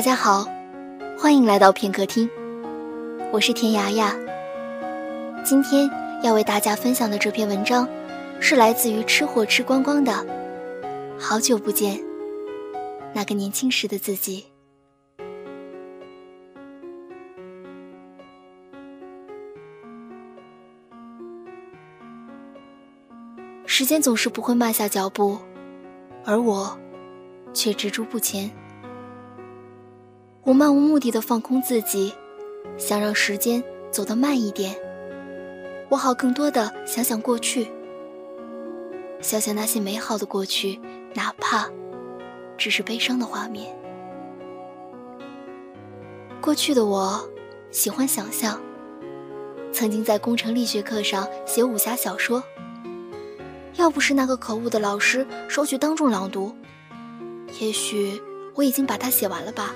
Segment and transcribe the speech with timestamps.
[0.00, 0.46] 大家好，
[1.18, 2.26] 欢迎来到片刻听，
[3.30, 4.16] 我是田牙牙。
[5.44, 5.90] 今天
[6.22, 7.86] 要为大家分享的这篇文章，
[8.40, 10.24] 是来自于吃货吃光光的。
[11.18, 12.02] 好久不见，
[13.12, 14.46] 那个年轻时的自己。
[23.66, 25.36] 时间总是不会慢下脚步，
[26.24, 26.74] 而我，
[27.52, 28.50] 却止住不前。
[30.42, 32.12] 我漫无目的的放空自己，
[32.78, 34.74] 想让时间走得慢一点。
[35.90, 37.70] 我好更多的想想过去，
[39.20, 40.80] 想想那些美好的过去，
[41.12, 41.68] 哪怕
[42.56, 43.76] 只是悲伤的画面。
[46.40, 47.28] 过去的我
[47.70, 48.58] 喜欢想象，
[49.72, 52.42] 曾经在工程力学课上写武侠小说。
[53.76, 56.54] 要不是那个可恶的老师收取当众朗读，
[57.60, 58.20] 也许
[58.54, 59.74] 我已经把它写完了吧。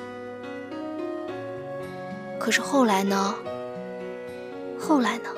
[2.45, 3.35] 可是后来呢？
[4.79, 5.31] 后来呢？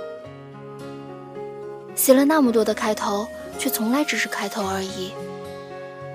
[1.95, 3.29] 写了那么多的开头，
[3.61, 5.13] 却从来只是开头而已，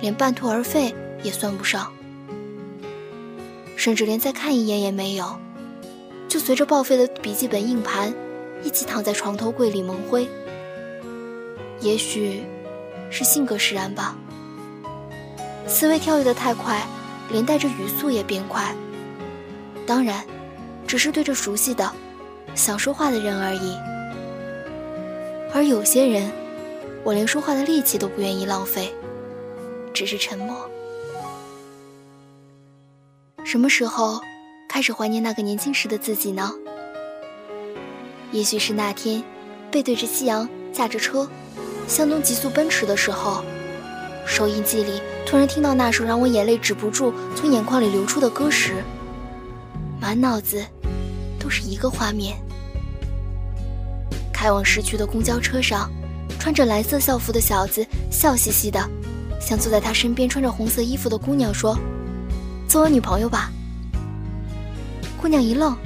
[0.02, 1.94] 连半途而废也算不上，
[3.78, 5.34] 甚至连再看一眼也没有，
[6.28, 8.14] 就随着报废的笔记本硬盘
[8.62, 10.28] 一起躺在床头柜里蒙灰。
[11.80, 12.44] 也许，
[13.10, 14.18] 是性格使然吧。
[15.68, 16.86] 思维跳跃的太快，
[17.30, 18.76] 连带着语速也变快。
[19.88, 20.22] 当然。
[20.92, 21.90] 只是对着熟悉的、
[22.54, 23.78] 想说话的人而已，
[25.54, 26.30] 而有些人，
[27.06, 28.94] 我连说话的力气都不愿意浪费，
[29.94, 30.70] 只是沉默。
[33.46, 34.20] 什么时候
[34.68, 36.52] 开始怀念那个年轻时的自己呢？
[38.34, 39.24] 也许是那天
[39.72, 41.26] 背对着夕阳，驾着车
[41.88, 43.46] 向东急速奔驰的时候，
[44.26, 48.84] 收音机里突然听到那首让我眼泪止不住从眼眶里流出的歌时，
[49.98, 50.62] 满脑子。
[51.42, 52.38] 都是一个画面。
[54.32, 55.92] 开往市区的公交车上，
[56.40, 58.80] 穿着蓝色校服的小子笑嘻嘻的，
[59.40, 61.78] 向坐在他身边穿着红色衣服的姑娘说
[62.68, 63.52] ：“做我女朋友吧。”
[65.22, 65.78] 姑娘一愣，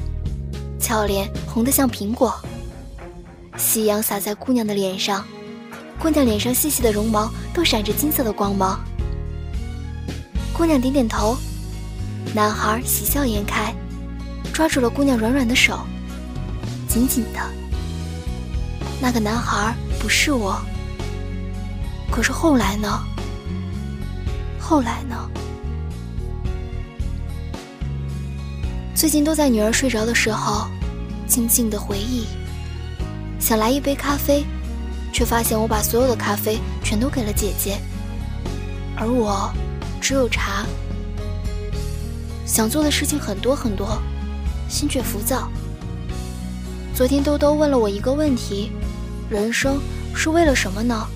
[0.79, 2.33] 俏脸红得像苹果。
[3.57, 5.25] 夕阳洒在姑娘的脸上，
[5.99, 8.79] 姑娘脸上细细的绒毛都闪着金色的光芒。
[10.53, 11.37] 姑娘点点头，
[12.33, 13.75] 男孩喜笑颜开。
[14.55, 15.85] 抓住了姑娘软软的手，
[16.87, 17.39] 紧紧的。
[19.01, 20.57] 那个男孩不是我，
[22.09, 22.87] 可是后来呢？
[24.57, 25.29] 后来呢？
[28.95, 30.69] 最近都在女儿睡着的时候，
[31.27, 32.25] 静静的回忆，
[33.41, 34.45] 想来一杯咖啡，
[35.11, 37.77] 却发现我把所有的咖啡全都给了姐姐，
[38.95, 39.51] 而我
[39.99, 40.65] 只有茶。
[42.45, 44.01] 想做的事情很多很多。
[44.67, 45.49] 心却浮躁。
[46.93, 48.71] 昨天兜兜问了我一个问题：
[49.29, 49.79] 人生
[50.15, 51.07] 是为了什么呢？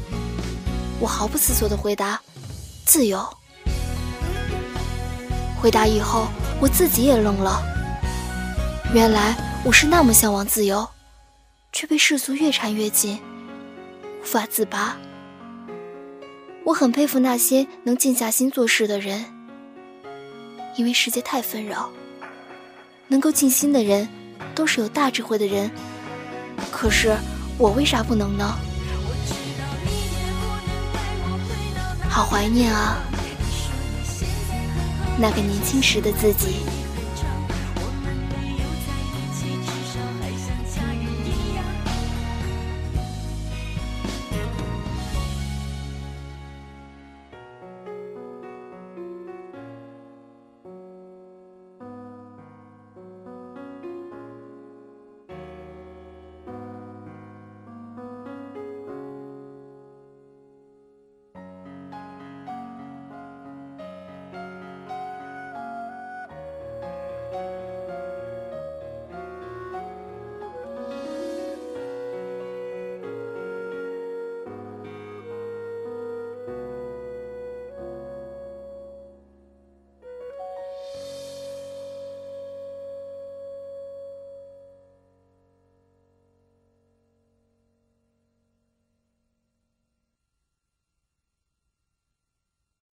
[0.99, 2.21] 我毫不思索地回答：
[2.85, 3.25] 自由。
[5.61, 6.27] 回答以后，
[6.61, 7.61] 我自己也愣了。
[8.93, 10.87] 原来我是那么向往自由，
[11.71, 13.19] 却被世俗越缠越紧，
[14.21, 14.97] 无法自拔。
[16.65, 19.25] 我很佩服那些能静下心做事的人，
[20.75, 21.89] 因为世界太纷扰。
[23.09, 24.07] 能够静心的人，
[24.55, 25.69] 都是有大智慧的人。
[26.71, 27.13] 可是
[27.57, 28.55] 我为啥不能呢？
[32.07, 32.97] 好怀念啊，
[35.19, 36.78] 那个年轻时的自己。